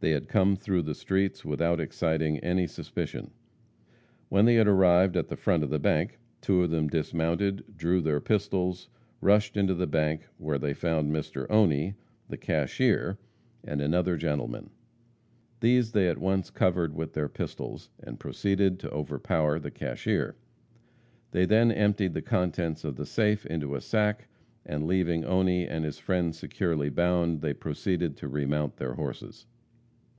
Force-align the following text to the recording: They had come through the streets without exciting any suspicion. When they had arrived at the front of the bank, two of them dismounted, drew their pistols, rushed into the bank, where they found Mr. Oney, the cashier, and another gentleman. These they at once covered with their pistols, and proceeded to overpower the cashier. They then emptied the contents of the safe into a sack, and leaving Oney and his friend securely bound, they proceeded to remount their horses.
They 0.00 0.10
had 0.10 0.28
come 0.28 0.54
through 0.54 0.82
the 0.82 0.94
streets 0.94 1.46
without 1.46 1.80
exciting 1.80 2.38
any 2.40 2.66
suspicion. 2.66 3.30
When 4.28 4.44
they 4.44 4.56
had 4.56 4.68
arrived 4.68 5.16
at 5.16 5.28
the 5.28 5.34
front 5.38 5.64
of 5.64 5.70
the 5.70 5.78
bank, 5.78 6.18
two 6.42 6.62
of 6.62 6.70
them 6.70 6.88
dismounted, 6.88 7.64
drew 7.74 8.02
their 8.02 8.20
pistols, 8.20 8.90
rushed 9.22 9.56
into 9.56 9.72
the 9.72 9.86
bank, 9.86 10.28
where 10.36 10.58
they 10.58 10.74
found 10.74 11.10
Mr. 11.10 11.46
Oney, 11.48 11.94
the 12.28 12.36
cashier, 12.36 13.16
and 13.66 13.80
another 13.80 14.18
gentleman. 14.18 14.68
These 15.60 15.92
they 15.92 16.06
at 16.10 16.18
once 16.18 16.50
covered 16.50 16.94
with 16.94 17.14
their 17.14 17.30
pistols, 17.30 17.88
and 17.98 18.20
proceeded 18.20 18.78
to 18.80 18.90
overpower 18.90 19.58
the 19.58 19.70
cashier. 19.70 20.36
They 21.30 21.46
then 21.46 21.72
emptied 21.72 22.12
the 22.12 22.20
contents 22.20 22.84
of 22.84 22.96
the 22.96 23.06
safe 23.06 23.46
into 23.46 23.74
a 23.74 23.80
sack, 23.80 24.28
and 24.66 24.86
leaving 24.86 25.24
Oney 25.24 25.66
and 25.66 25.82
his 25.82 25.98
friend 25.98 26.34
securely 26.34 26.90
bound, 26.90 27.40
they 27.40 27.54
proceeded 27.54 28.18
to 28.18 28.28
remount 28.28 28.76
their 28.76 28.92
horses. 28.92 29.46